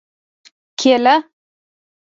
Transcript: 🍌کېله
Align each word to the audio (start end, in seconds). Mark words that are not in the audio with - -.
🍌کېله 0.79 1.15